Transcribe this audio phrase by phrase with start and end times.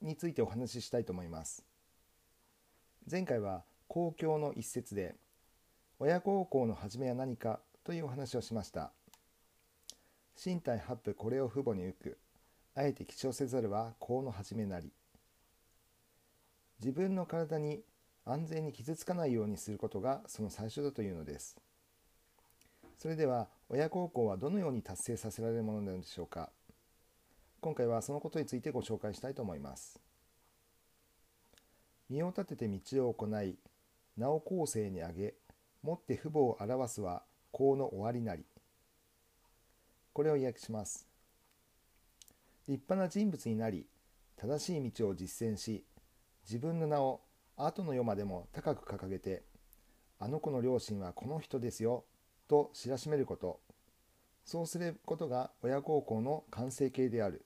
[0.00, 1.64] についてお話ししたいと思います。
[3.10, 5.14] 前回は公共の一節で
[5.98, 8.92] 親孝行の始めは何かというお話をしました。
[10.44, 12.18] 身体八部これを父母に浮く。
[12.74, 14.92] あえて起床せざるは功の始めなり。
[16.78, 17.82] 自分の体に
[18.26, 21.56] 安全に傷つかないようにすることがその最初だというのです。
[22.98, 26.50] それでは親孝行はどのように達成させられるものなのでしょうか。
[27.60, 30.00] 今回はそのことについてご紹介したいと思います。
[32.08, 33.58] 身を立てて道を行い
[34.16, 35.34] 名を後世にあげ
[35.82, 38.44] もって父母を表すは功の終わりなり。
[40.12, 41.08] これを訳します。
[42.68, 43.86] 立派な人物になり
[44.36, 45.84] 正しい道を実践し
[46.44, 47.20] 自分の名を
[47.56, 49.44] 後の世までも高く掲げて
[50.18, 52.04] あの子の両親はこの人ですよ
[52.48, 53.60] と知らしめること。
[54.46, 57.44] そうすることが親孝行の完成形である。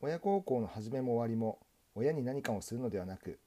[0.00, 1.60] 親孝行の始めも終わりも
[1.94, 3.38] 親に何かをするのではなく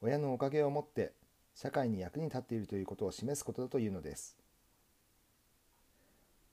[0.00, 1.12] 親のおかげをもって
[1.54, 4.38] 社会に役に立っているということを示すことだというのです。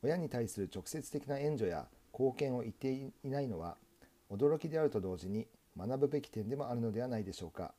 [0.02, 3.78] 親に対する直接的な援助や貢献を言っていないのは
[4.30, 7.74] 驚きであると同時に学ぶべき点でもあるのではないでしょうか。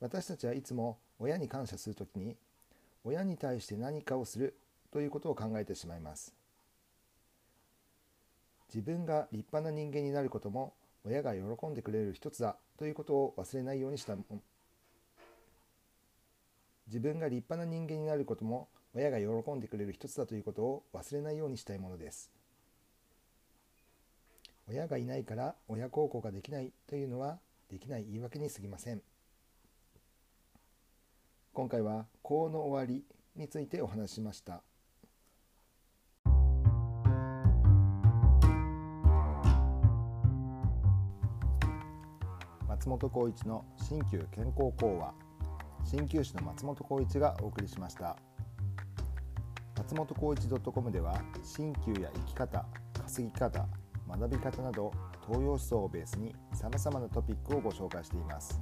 [0.00, 2.38] 私たちはいつも親に感謝するときに
[3.04, 4.54] 親に対して何かをする
[4.92, 6.34] ということを考えてしまいます。
[8.68, 14.16] 自分が立派な人間になることも親が喜んでくれる一つだということを忘れないようにした
[16.86, 22.30] 自分が立派な人間になることも親が喜んでくれる一つだということを忘れないようにしたいものです。
[24.68, 27.38] 親がいないから親孝行ができないというのは
[27.70, 29.02] できない言い訳にすぎません。
[31.52, 34.62] 今回は「法の終わり」についてお話ししました。
[42.68, 45.12] 松本浩一の新旧健康講話。
[45.84, 48.16] 鍼灸師の松本浩一がお送りしました。
[49.76, 52.64] 松本浩一 .com では鍼灸や生き方
[53.02, 53.66] 稼ぎ方
[54.08, 54.92] 学び方など
[55.26, 58.60] 東洋思想をベースに様々なトピックをご紹介しています。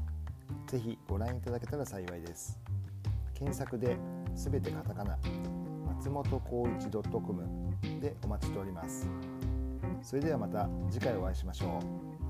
[0.66, 2.58] ぜひご覧いただけたら幸いです。
[3.34, 3.96] 検索で
[4.34, 5.18] 「全てカタカナ」
[5.96, 7.44] 松本浩一 .com
[8.00, 9.08] でお待ちしております。
[10.02, 12.27] それではまた次回お会いしましょう。